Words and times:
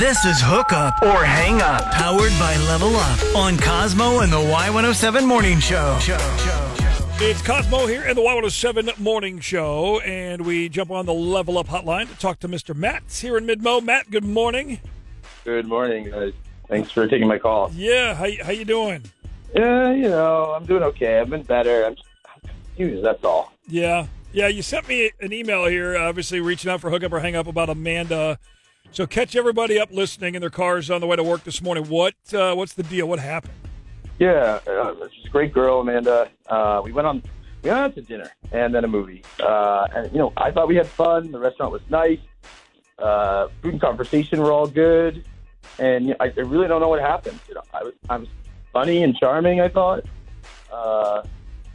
This 0.00 0.24
is 0.24 0.40
Hook 0.40 0.72
Up 0.72 0.94
or 1.02 1.22
Hang 1.22 1.60
Up, 1.60 1.84
powered 1.92 2.32
by 2.38 2.56
Level 2.66 2.96
Up 2.96 3.36
on 3.36 3.58
Cosmo 3.58 4.20
and 4.20 4.32
the 4.32 4.38
Y107 4.38 5.26
Morning 5.26 5.60
Show. 5.60 5.98
It's 7.20 7.42
Cosmo 7.42 7.86
here 7.86 8.06
in 8.06 8.16
the 8.16 8.22
Y107 8.22 8.98
Morning 8.98 9.40
Show, 9.40 10.00
and 10.00 10.46
we 10.46 10.70
jump 10.70 10.90
on 10.90 11.04
the 11.04 11.12
Level 11.12 11.58
Up 11.58 11.66
hotline 11.66 12.08
to 12.08 12.16
talk 12.16 12.38
to 12.38 12.48
Mr. 12.48 12.74
Matt 12.74 13.02
here 13.12 13.36
in 13.36 13.46
Midmo. 13.46 13.84
Matt, 13.84 14.10
good 14.10 14.24
morning. 14.24 14.80
Good 15.44 15.66
morning, 15.66 16.08
guys. 16.08 16.32
Thanks 16.66 16.90
for 16.90 17.06
taking 17.06 17.28
my 17.28 17.38
call. 17.38 17.70
Yeah, 17.74 18.14
how, 18.14 18.26
how 18.42 18.52
you 18.52 18.64
doing? 18.64 19.02
Yeah, 19.54 19.92
you 19.92 20.08
know, 20.08 20.54
I'm 20.56 20.64
doing 20.64 20.82
okay. 20.82 21.20
I've 21.20 21.28
been 21.28 21.42
better. 21.42 21.84
I'm, 21.84 21.96
I'm 22.24 22.48
confused. 22.48 23.04
That's 23.04 23.22
all. 23.22 23.52
Yeah, 23.68 24.06
yeah. 24.32 24.48
You 24.48 24.62
sent 24.62 24.88
me 24.88 25.10
an 25.20 25.34
email 25.34 25.66
here, 25.66 25.98
obviously 25.98 26.40
reaching 26.40 26.70
out 26.70 26.80
for 26.80 26.88
Hook 26.88 27.04
Up 27.04 27.12
or 27.12 27.20
Hang 27.20 27.36
Up 27.36 27.46
about 27.46 27.68
Amanda. 27.68 28.38
So 28.92 29.06
catch 29.06 29.36
everybody 29.36 29.78
up 29.78 29.92
listening 29.92 30.34
in 30.34 30.40
their 30.40 30.50
cars 30.50 30.90
on 30.90 31.00
the 31.00 31.06
way 31.06 31.14
to 31.14 31.22
work 31.22 31.44
this 31.44 31.62
morning. 31.62 31.84
What 31.84 32.14
uh, 32.34 32.54
what's 32.54 32.72
the 32.74 32.82
deal? 32.82 33.06
What 33.06 33.20
happened? 33.20 33.54
Yeah, 34.18 34.58
uh, 34.66 34.94
a 34.94 35.28
great 35.30 35.52
girl, 35.54 35.80
Amanda. 35.80 36.28
Uh, 36.48 36.82
we 36.84 36.90
went 36.90 37.06
on, 37.06 37.22
we 37.62 37.70
went 37.70 37.80
out 37.80 37.94
to 37.94 38.02
dinner 38.02 38.30
and 38.50 38.74
then 38.74 38.84
a 38.84 38.88
movie. 38.88 39.22
Uh, 39.38 39.86
and 39.94 40.12
you 40.12 40.18
know, 40.18 40.32
I 40.36 40.50
thought 40.50 40.66
we 40.66 40.74
had 40.74 40.88
fun. 40.88 41.30
The 41.30 41.38
restaurant 41.38 41.72
was 41.72 41.82
nice. 41.88 42.18
Uh, 42.98 43.46
food 43.62 43.74
and 43.74 43.80
conversation 43.80 44.40
were 44.40 44.50
all 44.50 44.66
good. 44.66 45.24
And 45.78 46.06
you 46.06 46.10
know, 46.10 46.16
I, 46.18 46.32
I 46.36 46.40
really 46.40 46.66
don't 46.66 46.80
know 46.80 46.88
what 46.88 47.00
happened. 47.00 47.38
You 47.48 47.54
know, 47.54 47.62
I 47.72 47.84
was, 47.84 47.94
I 48.10 48.16
was 48.16 48.28
funny 48.72 49.04
and 49.04 49.16
charming. 49.16 49.60
I 49.60 49.68
thought. 49.68 50.04
Uh, 50.72 51.22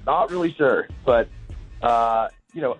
not 0.06 0.30
really 0.32 0.54
sure, 0.54 0.88
but 1.06 1.28
uh, 1.82 2.28
you 2.54 2.62
know, 2.62 2.78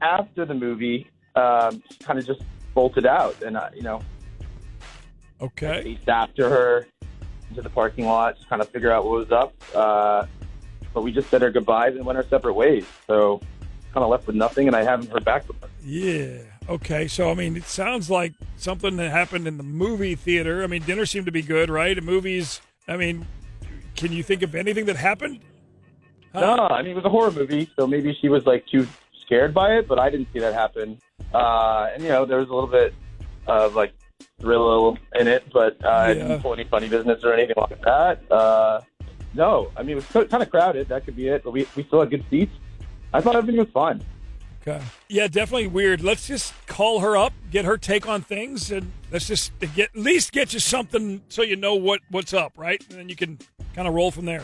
after 0.00 0.44
the 0.46 0.54
movie, 0.54 1.08
um, 1.34 1.82
kind 2.00 2.18
of 2.18 2.26
just 2.26 2.40
bolted 2.76 3.06
out, 3.06 3.42
and 3.42 3.56
uh, 3.56 3.70
you 3.74 3.82
know, 3.82 4.00
Okay. 5.40 5.78
I 5.78 5.82
chased 5.82 6.08
after 6.08 6.48
her 6.48 6.86
into 7.50 7.62
the 7.62 7.70
parking 7.70 8.06
lot, 8.06 8.38
to 8.40 8.46
kind 8.46 8.62
of 8.62 8.68
figure 8.68 8.92
out 8.92 9.04
what 9.04 9.18
was 9.28 9.32
up. 9.32 9.52
Uh, 9.74 10.26
but 10.94 11.02
we 11.02 11.12
just 11.12 11.28
said 11.28 11.42
our 11.42 11.50
goodbyes 11.50 11.94
and 11.96 12.06
went 12.06 12.16
our 12.16 12.24
separate 12.24 12.54
ways. 12.54 12.86
So 13.06 13.40
kind 13.92 14.04
of 14.04 14.10
left 14.10 14.26
with 14.26 14.36
nothing, 14.36 14.66
and 14.66 14.76
I 14.76 14.84
haven't 14.84 15.10
heard 15.10 15.24
back 15.24 15.44
from 15.44 15.56
her. 15.62 15.68
Yeah. 15.82 16.38
Okay. 16.68 17.08
So 17.08 17.30
I 17.30 17.34
mean, 17.34 17.56
it 17.56 17.64
sounds 17.64 18.08
like 18.10 18.34
something 18.56 18.96
that 18.96 19.10
happened 19.10 19.48
in 19.48 19.56
the 19.56 19.62
movie 19.62 20.14
theater. 20.14 20.62
I 20.62 20.66
mean, 20.66 20.82
dinner 20.82 21.06
seemed 21.06 21.26
to 21.26 21.32
be 21.32 21.42
good, 21.42 21.70
right? 21.70 21.96
And 21.96 22.06
movies. 22.06 22.60
I 22.88 22.96
mean, 22.96 23.26
can 23.96 24.12
you 24.12 24.22
think 24.22 24.42
of 24.42 24.54
anything 24.54 24.84
that 24.86 24.96
happened? 24.96 25.40
Huh? 26.32 26.40
No, 26.40 26.66
I 26.68 26.82
mean 26.82 26.92
it 26.92 26.96
was 26.96 27.04
a 27.04 27.10
horror 27.10 27.30
movie, 27.32 27.70
so 27.76 27.86
maybe 27.86 28.16
she 28.20 28.28
was 28.28 28.44
like 28.44 28.66
too 28.66 28.86
scared 29.24 29.54
by 29.54 29.76
it, 29.76 29.88
but 29.88 29.98
I 29.98 30.10
didn't 30.10 30.28
see 30.32 30.38
that 30.40 30.54
happen. 30.54 30.98
Uh, 31.34 31.88
and 31.92 32.02
you 32.02 32.08
know, 32.08 32.24
there 32.24 32.38
was 32.38 32.48
a 32.48 32.54
little 32.54 32.68
bit 32.68 32.94
of 33.46 33.74
like 33.74 33.92
thrill 34.40 34.96
in 35.18 35.28
it, 35.28 35.44
but 35.52 35.76
uh, 35.84 35.88
I 35.88 36.14
didn't 36.14 36.40
pull 36.42 36.52
any 36.54 36.64
funny 36.64 36.88
business 36.88 37.22
or 37.24 37.32
anything 37.32 37.54
like 37.56 37.80
that. 37.82 38.30
Uh, 38.30 38.80
no, 39.34 39.70
I 39.76 39.82
mean 39.82 39.98
it 39.98 40.14
was 40.14 40.28
kind 40.28 40.42
of 40.42 40.50
crowded. 40.50 40.88
That 40.88 41.04
could 41.04 41.16
be 41.16 41.28
it, 41.28 41.44
but 41.44 41.50
we 41.52 41.66
we 41.76 41.84
still 41.84 42.00
had 42.00 42.10
good 42.10 42.24
seats. 42.30 42.52
I 43.12 43.20
thought 43.20 43.36
everything 43.36 43.58
was 43.60 43.70
fun. 43.72 44.02
Okay. 44.66 44.82
Yeah, 45.08 45.28
definitely 45.28 45.68
weird. 45.68 46.02
Let's 46.02 46.26
just 46.26 46.52
call 46.66 46.98
her 47.00 47.16
up, 47.16 47.32
get 47.52 47.64
her 47.64 47.78
take 47.78 48.08
on 48.08 48.22
things, 48.22 48.72
and 48.72 48.90
let's 49.12 49.26
just 49.28 49.52
get 49.74 49.90
at 49.94 49.96
least 49.96 50.32
get 50.32 50.52
you 50.52 50.58
something 50.58 51.22
so 51.28 51.42
you 51.42 51.54
know 51.56 51.74
what 51.74 52.00
what's 52.10 52.34
up, 52.34 52.52
right? 52.56 52.82
And 52.90 52.98
then 52.98 53.08
you 53.08 53.14
can 53.16 53.38
kind 53.74 53.86
of 53.86 53.94
roll 53.94 54.10
from 54.10 54.24
there. 54.24 54.42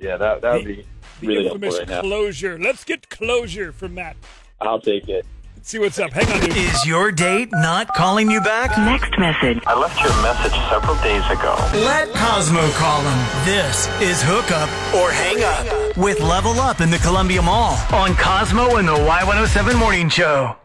Yeah, 0.00 0.16
that 0.16 0.40
that 0.42 0.54
would 0.54 0.64
be 0.64 0.86
The 1.20 1.26
really 1.26 1.44
helpful 1.48 1.64
infamous 1.64 1.78
right 1.80 1.88
now. 1.88 2.00
closure. 2.00 2.58
Let's 2.58 2.84
get 2.84 3.08
closure 3.10 3.72
from 3.72 3.94
Matt. 3.94 4.16
I'll 4.60 4.80
take 4.80 5.08
it. 5.08 5.26
Let's 5.68 5.72
see 5.74 5.78
what's 5.80 5.98
up. 5.98 6.12
Hang 6.14 6.26
on, 6.32 6.40
dude. 6.48 6.56
Is 6.56 6.86
your 6.86 7.12
date 7.12 7.50
not 7.52 7.88
calling 7.88 8.30
you 8.30 8.40
back? 8.40 8.70
Next 8.78 9.18
message. 9.18 9.62
I 9.66 9.78
left 9.78 10.00
you 10.00 10.08
a 10.08 10.22
message 10.22 10.58
several 10.70 10.96
days 11.02 11.22
ago. 11.28 11.54
Let 11.84 12.08
Cosmo 12.14 12.66
call 12.70 13.02
him. 13.02 13.44
This 13.44 13.86
is 14.00 14.22
Hookup 14.22 14.70
or 14.94 15.10
Hang 15.10 15.44
Up 15.44 15.94
with 15.98 16.20
Level 16.20 16.58
Up 16.58 16.80
in 16.80 16.88
the 16.88 16.96
Columbia 16.96 17.42
Mall 17.42 17.76
on 17.92 18.14
Cosmo 18.14 18.76
and 18.76 18.88
the 18.88 18.94
Y107 18.94 19.78
Morning 19.78 20.08
Show. 20.08 20.56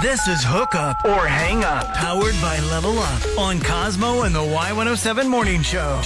This 0.00 0.28
is 0.28 0.44
Hookup 0.44 1.04
or 1.04 1.26
Hang 1.26 1.64
Up, 1.64 1.92
powered 1.94 2.40
by 2.40 2.60
Level 2.70 2.96
Up 3.00 3.38
on 3.38 3.60
Cosmo 3.60 4.22
and 4.22 4.32
the 4.32 4.38
Y107 4.38 5.28
Morning 5.28 5.60
Show. 5.60 6.00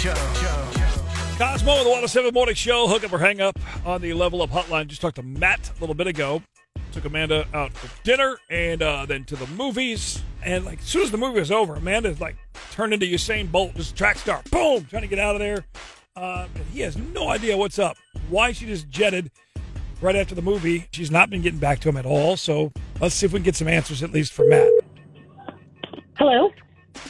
Cosmo 1.38 1.74
with 1.76 1.84
the 1.84 1.90
Water 1.90 2.08
7 2.08 2.34
Morning 2.34 2.56
Show. 2.56 2.88
Hook 2.88 3.04
up 3.04 3.12
or 3.12 3.18
hang 3.20 3.40
up 3.40 3.56
on 3.86 4.00
the 4.00 4.12
Level 4.12 4.42
Up 4.42 4.50
hotline. 4.50 4.88
Just 4.88 5.00
talked 5.00 5.14
to 5.16 5.22
Matt 5.22 5.70
a 5.70 5.80
little 5.80 5.94
bit 5.94 6.08
ago. 6.08 6.42
Took 6.90 7.04
Amanda 7.04 7.46
out 7.54 7.72
for 7.74 7.88
dinner 8.02 8.38
and 8.50 8.82
uh, 8.82 9.06
then 9.06 9.22
to 9.26 9.36
the 9.36 9.46
movies. 9.46 10.20
And 10.42 10.64
like 10.64 10.80
as 10.80 10.86
soon 10.86 11.02
as 11.02 11.12
the 11.12 11.16
movie 11.16 11.38
was 11.38 11.52
over, 11.52 11.76
Amanda 11.76 12.16
like 12.18 12.34
turned 12.72 12.92
into 12.92 13.06
Usain 13.06 13.52
Bolt, 13.52 13.76
just 13.76 13.94
track 13.94 14.18
star. 14.18 14.42
Boom! 14.50 14.84
Trying 14.86 15.02
to 15.02 15.08
get 15.08 15.20
out 15.20 15.36
of 15.36 15.38
there. 15.38 15.64
Uh, 16.16 16.48
and 16.56 16.64
he 16.72 16.80
has 16.80 16.96
no 16.96 17.28
idea 17.28 17.56
what's 17.56 17.78
up. 17.78 17.96
Why 18.28 18.50
she 18.50 18.66
just 18.66 18.88
jetted 18.88 19.30
right 20.00 20.16
after 20.16 20.34
the 20.34 20.42
movie. 20.42 20.88
She's 20.90 21.12
not 21.12 21.30
been 21.30 21.42
getting 21.42 21.60
back 21.60 21.78
to 21.80 21.88
him 21.88 21.96
at 21.96 22.04
all. 22.04 22.36
So 22.36 22.72
let's 23.00 23.14
see 23.14 23.26
if 23.26 23.32
we 23.32 23.38
can 23.38 23.44
get 23.44 23.54
some 23.54 23.68
answers 23.68 24.02
at 24.02 24.10
least 24.10 24.32
for 24.32 24.44
Matt. 24.44 24.68
Hello. 26.16 26.50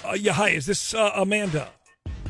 Uh, 0.05 0.13
yeah, 0.13 0.33
hi. 0.33 0.51
Is 0.51 0.67
this 0.67 0.93
uh, 0.93 1.13
Amanda? 1.15 1.71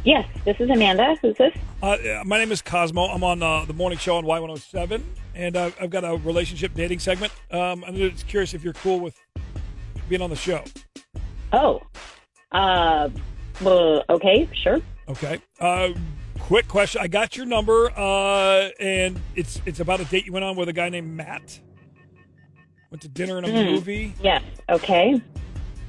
Yes, 0.05 0.27
this 0.45 0.57
is 0.61 0.71
Amanda. 0.71 1.17
Who's 1.21 1.37
this? 1.37 1.53
Uh, 1.83 1.97
yeah, 2.03 2.23
my 2.25 2.39
name 2.39 2.53
is 2.53 2.63
Cosmo. 2.63 3.03
I'm 3.07 3.23
on 3.25 3.43
uh, 3.43 3.65
the 3.67 3.73
morning 3.75 3.99
show 3.99 4.17
on 4.17 4.25
Y107, 4.25 5.03
and 5.35 5.57
uh, 5.57 5.71
I've 5.81 5.91
got 5.91 6.05
a 6.05 6.17
relationship 6.17 6.73
dating 6.75 7.01
segment. 7.01 7.33
Um, 7.51 7.85
I'm 7.87 7.95
just 7.97 8.27
curious 8.27 8.55
if 8.55 8.63
you're 8.65 8.73
cool 8.75 9.01
with 9.01 9.17
being 10.09 10.23
on 10.23 10.31
the 10.31 10.37
show. 10.37 10.63
Oh. 11.53 11.83
Uh. 12.53 13.11
Well, 13.61 14.05
okay. 14.09 14.49
Sure. 14.55 14.79
Okay. 15.09 15.41
Uh, 15.61 15.91
quick 16.39 16.69
question. 16.69 17.01
I 17.03 17.09
got 17.09 17.37
your 17.37 17.45
number, 17.47 17.91
uh, 17.97 18.69
and 18.81 19.21
it's 19.35 19.61
it's 19.67 19.81
about 19.81 20.01
a 20.01 20.05
date 20.05 20.25
you 20.27 20.33
went 20.33 20.45
on 20.45 20.57
with 20.57 20.69
a 20.69 20.73
guy 20.73 20.89
named 20.89 21.11
Matt. 21.11 21.59
Went 22.91 23.03
to 23.03 23.09
dinner 23.09 23.37
and 23.39 23.47
a 23.47 23.53
movie. 23.65 24.15
Yes. 24.23 24.43
Okay. 24.71 25.21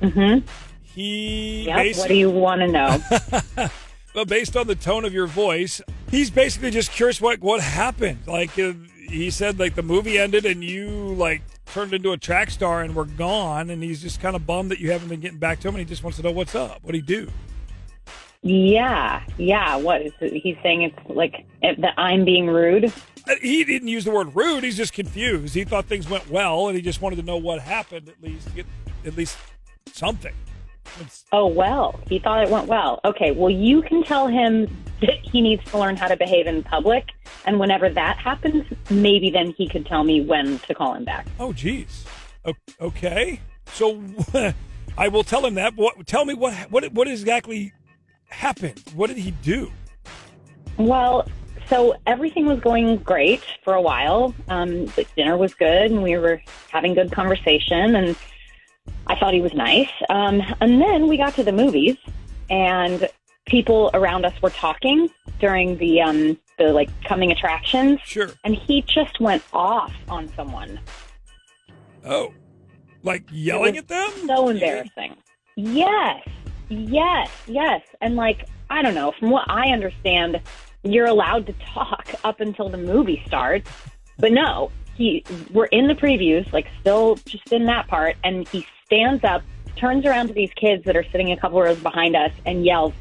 Mm-hmm. 0.02 0.46
He 0.82 1.66
Yep. 1.68 1.78
basi- 1.78 1.98
What 2.00 2.08
do 2.10 2.16
you 2.16 2.30
want 2.32 2.62
to 2.62 2.68
know? 2.68 3.70
Well, 4.16 4.26
based 4.26 4.58
on 4.58 4.68
the 4.68 4.76
tone 4.76 5.06
of 5.06 5.14
your 5.14 5.28
voice, 5.28 5.82
he's 6.10 6.30
basically 6.30 6.72
just 6.72 6.92
curious 6.92 7.22
what 7.22 7.40
what 7.42 7.62
happened. 7.62 8.20
Like 8.28 8.58
uh, 8.58 8.74
he 9.08 9.30
said, 9.30 9.60
like 9.60 9.76
the 9.76 9.84
movie 9.84 10.18
ended 10.18 10.46
and 10.46 10.64
you 10.64 10.88
like 10.90 11.42
turned 11.68 11.94
into 11.94 12.12
a 12.12 12.18
track 12.18 12.50
star 12.50 12.82
and 12.82 12.96
were 12.96 13.06
gone, 13.06 13.70
and 13.70 13.84
he's 13.84 14.02
just 14.02 14.20
kind 14.20 14.36
of 14.36 14.46
bummed 14.48 14.72
that 14.72 14.80
you 14.80 14.92
haven't 14.92 15.10
been 15.10 15.20
getting 15.20 15.38
back 15.38 15.60
to 15.62 15.68
him, 15.68 15.76
and 15.76 15.80
he 15.80 15.86
just 15.86 16.04
wants 16.04 16.18
to 16.18 16.24
know 16.24 16.32
what's 16.32 16.56
up. 16.56 16.72
What 16.82 16.86
would 16.86 16.96
he 16.96 17.02
do? 17.02 17.30
yeah. 18.42 19.24
Yeah. 19.38 19.76
What 19.76 20.02
is 20.02 20.14
it? 20.22 20.34
He's 20.42 20.58
saying? 20.64 20.82
It's 20.84 21.10
like 21.10 21.46
eh, 21.62 21.76
that 21.80 21.94
I'm 21.98 22.26
being 22.26 22.48
rude. 22.48 22.86
Uh, 23.28 23.36
He 23.42 23.64
didn't 23.64 23.90
use 23.90 24.06
the 24.06 24.12
word 24.12 24.36
rude. 24.36 24.64
He's 24.64 24.78
just 24.78 24.94
confused. 24.94 25.54
He 25.54 25.64
thought 25.66 25.86
things 25.86 26.10
went 26.10 26.30
well, 26.30 26.68
and 26.68 26.76
he 26.76 26.82
just 26.82 27.02
wanted 27.02 27.18
to 27.18 27.24
know 27.24 27.38
what 27.38 27.60
happened 27.62 28.10
at 28.10 28.22
least, 28.24 28.54
get 28.56 28.66
at 29.06 29.16
least 29.16 29.38
something. 29.94 30.34
Oh 31.32 31.48
well. 31.48 32.00
He 32.08 32.20
thought 32.20 32.44
it 32.44 32.50
went 32.50 32.68
well. 32.68 33.00
Okay. 33.06 33.32
Well, 33.32 33.50
you 33.50 33.82
can 33.82 34.04
tell 34.04 34.28
him 34.28 34.68
that 35.02 35.20
he 35.22 35.42
needs 35.42 35.64
to 35.72 35.78
learn 35.78 35.96
how 35.96 36.08
to 36.08 36.18
behave 36.18 36.48
in 36.48 36.64
public, 36.64 37.06
and 37.46 37.60
whenever 37.60 37.90
that 37.90 38.18
happens, 38.18 38.66
maybe 38.90 39.30
then 39.30 39.52
he 39.52 39.68
could 39.68 39.86
tell 39.86 40.04
me 40.04 40.22
when 40.22 40.60
to 40.60 40.74
call 40.74 40.94
him 40.94 41.06
back. 41.06 41.26
oh, 41.40 41.54
geez. 41.54 42.06
Okay, 42.82 43.40
so 43.74 44.02
I 44.98 45.08
will 45.08 45.24
tell 45.24 45.46
him 45.46 45.56
that. 45.56 45.76
What? 45.76 46.06
Tell 46.08 46.26
me 46.26 46.34
what 46.34 46.54
what 46.72 46.92
what 46.94 47.08
exactly 47.08 47.74
happened? 48.30 48.82
What 48.96 49.08
did 49.08 49.18
he 49.18 49.32
do? 49.32 49.72
Well, 50.78 51.28
so 51.68 51.96
everything 52.08 52.46
was 52.46 52.60
going 52.60 52.98
great 52.98 53.44
for 53.64 53.74
a 53.74 53.82
while. 53.82 54.34
Um, 54.48 54.86
the 54.88 55.06
dinner 55.16 55.38
was 55.38 55.54
good, 55.54 55.92
and 55.92 56.02
we 56.02 56.18
were 56.18 56.42
having 56.70 56.94
good 56.96 57.12
conversation, 57.12 57.96
and 57.96 58.16
I 59.08 59.16
thought 59.16 59.34
he 59.34 59.42
was 59.42 59.54
nice. 59.54 59.90
Um, 60.10 60.42
and 60.62 60.82
then 60.82 61.08
we 61.08 61.18
got 61.18 61.34
to 61.36 61.44
the 61.44 61.52
movies, 61.52 61.98
and 62.50 63.08
people 63.46 63.90
around 63.94 64.26
us 64.26 64.40
were 64.42 64.50
talking 64.52 65.10
during 65.40 65.78
the 65.78 66.02
um, 66.02 66.38
the 66.58 66.72
like 66.74 66.90
coming 67.04 67.32
attractions, 67.32 68.00
Sure. 68.06 68.30
and 68.44 68.56
he 68.56 68.82
just 68.84 69.20
went 69.20 69.44
off 69.54 69.94
on 70.10 70.28
someone. 70.36 70.80
Oh, 72.06 72.34
like 73.04 73.24
yelling 73.32 73.78
at 73.78 73.88
them? 73.88 74.10
So 74.28 74.50
embarrassing. 74.50 75.16
Yes, 75.56 76.28
yes, 76.70 77.30
yes. 77.48 77.82
And 78.02 78.16
like, 78.16 78.48
I 78.70 78.82
don't 78.82 78.96
know, 78.96 79.12
from 79.20 79.30
what 79.32 79.50
I 79.50 79.70
understand, 79.72 80.40
you're 80.84 81.08
allowed 81.08 81.46
to 81.48 81.54
talk 81.54 82.14
up 82.24 82.40
until 82.40 82.70
the 82.70 82.78
movie 82.78 83.22
starts. 83.26 83.70
But 84.18 84.32
no, 84.34 84.72
he 84.96 85.24
we're 85.52 85.66
in 85.66 85.88
the 85.88 85.96
previews, 85.96 86.52
like 86.54 86.68
still 86.82 87.16
just 87.26 87.52
in 87.52 87.66
that 87.66 87.88
part, 87.88 88.18
and 88.24 88.48
he 88.50 88.66
stands 88.90 89.24
up, 89.24 89.44
turns 89.76 90.06
around 90.06 90.28
to 90.28 90.34
these 90.34 90.52
kids 90.56 90.84
that 90.86 90.98
are 90.98 91.06
sitting 91.12 91.32
a 91.32 91.38
couple 91.38 91.62
rows 91.62 91.80
behind 91.80 92.16
us 92.16 92.32
and 92.46 92.66
yells, 92.66 92.94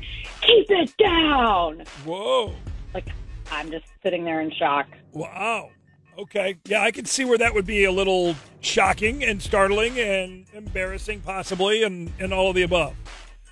Keep 0.42 0.70
it 0.70 0.96
down. 0.98 1.82
Whoa! 2.04 2.54
Like 2.94 3.08
I'm 3.50 3.70
just 3.70 3.86
sitting 4.02 4.24
there 4.24 4.40
in 4.40 4.50
shock. 4.52 4.86
Wow. 5.12 5.70
Okay. 6.18 6.56
Yeah, 6.64 6.82
I 6.82 6.90
can 6.90 7.04
see 7.04 7.24
where 7.24 7.38
that 7.38 7.54
would 7.54 7.66
be 7.66 7.84
a 7.84 7.92
little 7.92 8.34
shocking 8.60 9.24
and 9.24 9.40
startling 9.40 9.98
and 9.98 10.46
embarrassing, 10.52 11.20
possibly, 11.20 11.82
and, 11.84 12.12
and 12.18 12.32
all 12.32 12.48
of 12.50 12.56
the 12.56 12.62
above. 12.62 12.94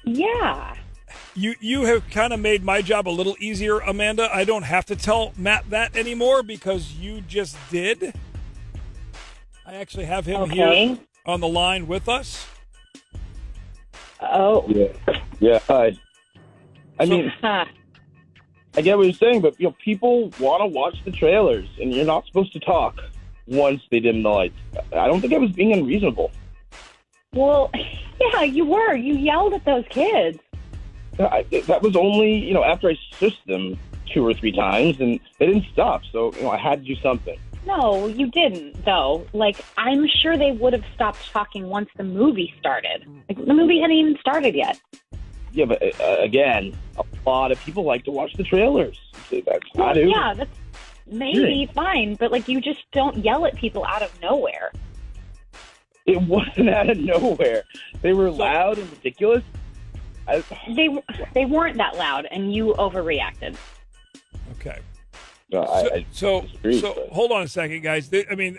Yeah. 0.04 0.74
You 1.34 1.54
you 1.60 1.82
have 1.84 2.08
kind 2.10 2.32
of 2.32 2.40
made 2.40 2.62
my 2.64 2.82
job 2.82 3.08
a 3.08 3.10
little 3.10 3.36
easier, 3.40 3.78
Amanda. 3.80 4.28
I 4.34 4.44
don't 4.44 4.62
have 4.64 4.86
to 4.86 4.96
tell 4.96 5.32
Matt 5.36 5.68
that 5.70 5.96
anymore 5.96 6.42
because 6.42 6.94
you 6.94 7.20
just 7.22 7.56
did. 7.70 8.14
I 9.66 9.74
actually 9.74 10.04
have 10.04 10.24
him 10.26 10.42
Okay. 10.42 10.86
here 10.86 10.98
on 11.26 11.40
the 11.40 11.48
line 11.48 11.86
with 11.86 12.08
us. 12.08 12.46
Oh. 14.20 14.64
Yeah. 14.68 14.88
Yeah. 15.40 15.58
I, 15.68 15.96
I 16.98 17.04
So- 17.04 17.10
mean, 17.10 17.32
Huh. 17.40 17.64
I 18.76 18.82
get 18.82 18.98
what 18.98 19.04
you're 19.04 19.14
saying, 19.14 19.40
but 19.40 19.58
you 19.58 19.68
know, 19.68 19.74
people 19.82 20.30
want 20.38 20.60
to 20.60 20.66
watch 20.66 20.96
the 21.06 21.10
trailers, 21.10 21.66
and 21.80 21.94
you're 21.94 22.04
not 22.04 22.26
supposed 22.26 22.52
to 22.52 22.60
talk 22.60 22.98
once 23.46 23.80
they 23.90 24.00
dim 24.00 24.22
the 24.22 24.28
lights. 24.28 24.54
I 24.94 25.06
don't 25.06 25.22
think 25.22 25.32
I 25.32 25.38
was 25.38 25.50
being 25.52 25.72
unreasonable. 25.72 26.30
Well, 27.32 27.70
yeah, 28.20 28.42
you 28.42 28.66
were. 28.66 28.94
You 28.94 29.14
yelled 29.14 29.54
at 29.54 29.64
those 29.64 29.84
kids. 29.88 30.38
I, 31.18 31.46
that 31.68 31.80
was 31.80 31.96
only 31.96 32.34
you 32.34 32.52
know 32.52 32.62
after 32.64 32.90
I 32.90 32.98
shushed 33.14 33.42
them 33.46 33.78
two 34.12 34.26
or 34.26 34.34
three 34.34 34.52
times, 34.52 35.00
and 35.00 35.18
they 35.38 35.46
didn't 35.46 35.64
stop. 35.72 36.02
So 36.12 36.34
you 36.34 36.42
know, 36.42 36.50
I 36.50 36.58
had 36.58 36.84
to 36.86 36.94
do 36.94 37.00
something. 37.00 37.38
No, 37.66 38.06
you 38.06 38.30
didn't, 38.30 38.84
though. 38.84 39.26
Like, 39.32 39.64
I'm 39.76 40.06
sure 40.22 40.36
they 40.36 40.52
would 40.52 40.72
have 40.72 40.84
stopped 40.94 41.28
talking 41.30 41.68
once 41.68 41.88
the 41.96 42.04
movie 42.04 42.54
started. 42.58 43.04
Like, 43.28 43.44
the 43.44 43.52
movie 43.54 43.80
hadn't 43.80 43.96
even 43.96 44.16
started 44.20 44.54
yet. 44.54 44.80
Yeah, 45.52 45.64
but 45.64 45.82
uh, 46.00 46.16
again, 46.20 46.76
a 46.98 47.04
lot 47.28 47.50
of 47.50 47.58
people 47.64 47.82
like 47.84 48.04
to 48.04 48.10
watch 48.12 48.32
the 48.34 48.44
trailers. 48.44 49.00
That's 49.30 49.46
Well, 49.74 49.86
not 49.88 49.96
it. 49.96 50.08
yeah, 50.08 50.34
that's 50.36 50.56
maybe 51.06 51.68
fine, 51.74 52.14
but 52.14 52.30
like, 52.30 52.46
you 52.46 52.60
just 52.60 52.84
don't 52.92 53.16
yell 53.24 53.46
at 53.46 53.56
people 53.56 53.84
out 53.84 54.02
of 54.02 54.12
nowhere. 54.20 54.70
It 56.04 56.22
wasn't 56.22 56.68
out 56.78 56.88
of 56.90 56.98
nowhere. 56.98 57.64
They 58.02 58.12
were 58.12 58.30
loud 58.30 58.78
and 58.78 58.88
ridiculous. 58.92 59.42
I, 60.28 60.44
They 60.76 60.88
they 61.34 61.44
weren't 61.46 61.78
that 61.78 61.96
loud, 61.96 62.26
and 62.30 62.54
you 62.54 62.74
overreacted. 62.78 63.56
Okay. 64.60 64.78
No, 65.50 65.62
I, 65.64 65.82
So, 65.82 65.88
I 65.94 66.06
so, 66.12 66.40
disagree, 66.42 66.80
so 66.80 66.94
but- 66.94 67.08
hold 67.10 67.32
on 67.32 67.42
a 67.42 67.48
second, 67.48 67.82
guys. 67.82 68.10
I 68.30 68.34
mean, 68.34 68.58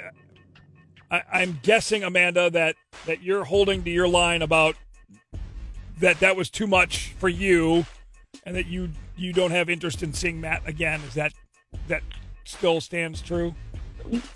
I, 1.12 1.22
I'm 1.32 1.60
guessing, 1.64 2.04
Amanda, 2.04 2.50
that 2.50 2.76
that 3.06 3.22
you're 3.24 3.44
holding 3.46 3.84
to 3.84 3.90
your 3.90 4.08
line 4.08 4.42
about 4.42 4.76
that 6.00 6.20
that 6.20 6.36
was 6.36 6.50
too 6.50 6.68
much 6.68 7.14
for 7.18 7.30
you, 7.30 7.86
and 8.46 8.56
that 8.56 8.68
you 8.68 8.90
you 9.16 9.34
don't 9.34 9.52
have 9.52 9.70
interest 9.70 10.04
in 10.04 10.14
seeing 10.14 10.42
Matt 10.42 10.62
again. 10.68 11.02
Is 11.08 11.14
that 11.16 11.34
that 11.88 12.04
still 12.44 12.82
stands 12.82 13.22
true? 13.22 13.56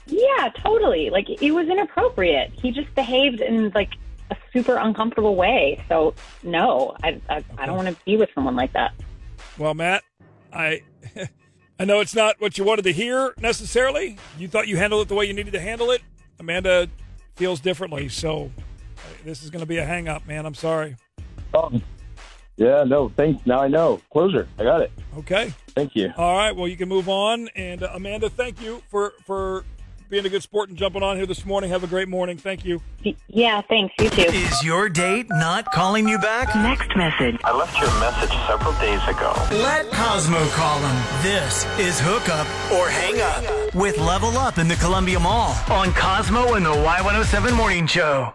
Yeah, 0.05 0.49
totally. 0.57 1.09
Like, 1.09 1.29
it 1.29 1.51
was 1.51 1.67
inappropriate. 1.69 2.51
He 2.51 2.71
just 2.71 2.93
behaved 2.93 3.39
in 3.39 3.69
like 3.73 3.91
a 4.29 4.35
super 4.51 4.75
uncomfortable 4.75 5.35
way. 5.35 5.81
So, 5.87 6.13
no, 6.43 6.95
I 7.03 7.21
I, 7.29 7.43
I 7.57 7.65
don't 7.65 7.75
want 7.77 7.87
to 7.89 7.95
be 8.05 8.17
with 8.17 8.29
someone 8.35 8.55
like 8.55 8.73
that. 8.73 8.93
Well, 9.57 9.73
Matt, 9.73 10.03
I 10.51 10.81
I 11.81 11.83
know 11.83 11.99
it's 11.99 12.13
not 12.13 12.39
what 12.39 12.59
you 12.59 12.63
wanted 12.63 12.83
to 12.83 12.93
hear 12.93 13.33
necessarily. 13.39 14.19
You 14.37 14.47
thought 14.47 14.67
you 14.67 14.77
handled 14.77 15.01
it 15.01 15.07
the 15.07 15.15
way 15.15 15.25
you 15.25 15.33
needed 15.33 15.53
to 15.53 15.59
handle 15.59 15.89
it. 15.89 16.03
Amanda 16.39 16.87
feels 17.35 17.59
differently, 17.59 18.07
so 18.07 18.51
uh, 18.55 19.01
this 19.25 19.41
is 19.41 19.49
going 19.49 19.61
to 19.61 19.65
be 19.65 19.79
a 19.79 19.83
hang 19.83 20.07
up, 20.07 20.27
man. 20.27 20.45
I'm 20.45 20.53
sorry. 20.53 20.95
Um, 21.55 21.81
yeah, 22.55 22.83
no, 22.83 23.09
thanks. 23.09 23.47
Now 23.47 23.61
I 23.61 23.67
know. 23.67 23.99
Closure. 24.13 24.47
I 24.59 24.63
got 24.63 24.81
it. 24.81 24.91
Okay. 25.17 25.55
Thank 25.69 25.95
you. 25.95 26.13
All 26.17 26.37
right. 26.37 26.55
Well, 26.55 26.67
you 26.67 26.77
can 26.77 26.87
move 26.87 27.09
on. 27.09 27.49
And 27.55 27.81
uh, 27.81 27.89
Amanda, 27.95 28.29
thank 28.29 28.61
you 28.61 28.83
for 28.87 29.13
for 29.25 29.65
being 30.11 30.25
a 30.25 30.29
good 30.29 30.43
sport 30.43 30.67
and 30.67 30.77
jumping 30.77 31.01
on 31.01 31.15
here 31.15 31.25
this 31.25 31.45
morning. 31.45 31.69
Have 31.69 31.85
a 31.85 31.87
great 31.87 32.09
morning. 32.09 32.37
Thank 32.37 32.65
you. 32.65 32.81
Yeah, 33.29 33.61
thanks. 33.61 33.95
You 33.97 34.09
too. 34.09 34.21
Is 34.23 34.61
your 34.61 34.89
date 34.89 35.27
not 35.29 35.71
calling 35.71 36.07
you 36.07 36.19
back? 36.19 36.53
Next 36.53 36.95
message. 36.97 37.39
I 37.45 37.55
left 37.55 37.79
you 37.79 37.87
a 37.87 37.99
message 37.99 38.37
several 38.45 38.73
days 38.73 39.01
ago. 39.07 39.33
Let 39.63 39.89
Cosmo 39.91 40.45
call 40.49 40.79
him. 40.79 41.23
This 41.23 41.65
is 41.79 41.99
Hook 42.01 42.27
Up 42.27 42.45
or 42.73 42.89
Hang 42.89 43.21
Up 43.21 43.73
with 43.73 43.97
Level 43.97 44.37
Up 44.37 44.57
in 44.57 44.67
the 44.67 44.75
Columbia 44.75 45.19
Mall 45.19 45.55
on 45.69 45.93
Cosmo 45.93 46.55
and 46.55 46.65
the 46.65 46.73
Y107 46.73 47.55
Morning 47.55 47.87
Show. 47.87 48.33